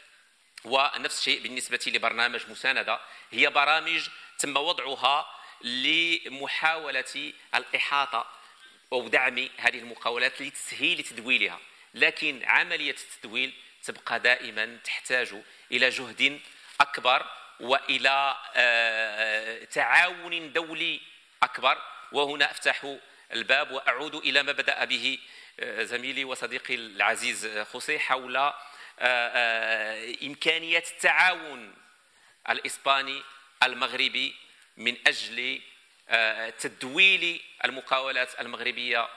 [0.64, 3.00] ونفس الشيء بالنسبة لبرنامج مساندة.
[3.30, 4.08] هي برامج
[4.38, 5.26] تم وضعها
[5.62, 8.26] لمحاولة الإحاطة
[8.92, 11.58] أو دعم هذه المقاولات لتسهيل تدويلها
[11.94, 13.52] لكن عملية التدويل
[13.84, 15.34] تبقى دائما تحتاج
[15.72, 16.40] إلى جهد
[16.80, 17.26] أكبر
[17.60, 21.00] وإلى آه، تعاون دولي
[21.42, 21.78] أكبر.
[22.12, 22.96] وهنا أفتح
[23.32, 25.18] الباب وأعود إلى ما بدأ به
[25.60, 28.54] آه، زميلي وصديقي العزيز خوسي حول آه، آه،
[30.22, 31.74] إمكانية التعاون
[32.50, 33.22] الإسباني
[33.62, 34.34] المغربي
[34.76, 35.60] من أجل
[36.08, 39.08] آه، تدويل المقاولات المغربية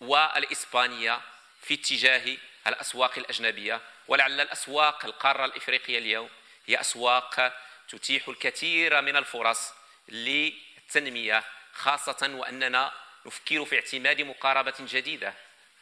[0.00, 1.20] والإسبانية
[1.62, 2.36] في اتجاه
[2.66, 3.80] الأسواق الأجنبية.
[4.08, 6.28] ولعل الأسواق القارة الإفريقية اليوم
[6.66, 7.52] هي أسواق
[7.88, 9.72] تتيح الكثير من الفرص
[10.08, 12.92] للتنمية خاصة وأننا
[13.26, 15.34] نفكر في اعتماد مقاربة جديدة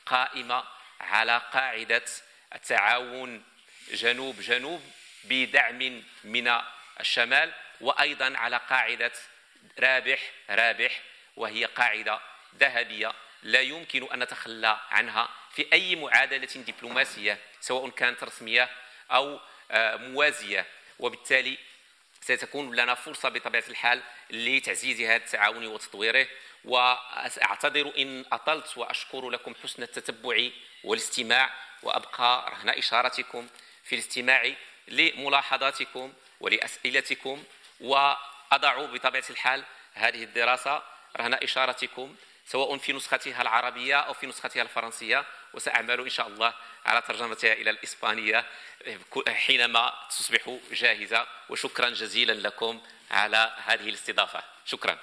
[0.06, 0.64] قائمة
[1.00, 2.04] على قاعدة
[2.54, 3.44] التعاون
[3.90, 4.82] جنوب جنوب
[5.24, 6.60] بدعم من
[7.00, 9.12] الشمال وأيضا على قاعدة
[9.78, 11.00] رابح رابح
[11.36, 12.20] وهي قاعدة
[12.60, 18.70] ذهبية لا يمكن أن نتخلى عنها في أي معادلة دبلوماسية سواء كانت رسمية
[19.10, 19.40] أو
[19.70, 20.66] آه، موازية.
[20.98, 21.58] وبالتالي
[22.20, 26.26] ستكون لنا فرصة بطبيعة الحال لتعزيز هذا التعاون وتطويره.
[26.64, 30.48] وأعتذر إن أطلت وأشكر لكم حسن التتبع
[30.84, 31.50] والاستماع
[31.82, 33.48] وأبقى رهن إشارتكم
[33.84, 34.52] في الاستماع
[34.88, 37.44] لملاحظاتكم ولأسئلتكم
[37.80, 39.64] وأضع بطبيعة الحال
[39.94, 40.82] هذه الدراسة
[41.16, 42.16] رهن إشارتكم
[42.46, 45.24] سواء في نسختها العربية أو في نسختها الفرنسية
[45.54, 46.54] وسأعمل إن شاء الله
[46.86, 48.44] على ترجمتها إلى الإسبانية
[49.28, 51.26] حينما تصبح جاهزة.
[51.48, 54.42] وشكرا جزيلا لكم على هذه الاستضافة.
[54.64, 54.98] شكرا.